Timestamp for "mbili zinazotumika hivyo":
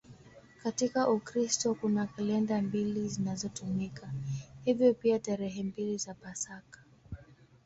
2.61-4.93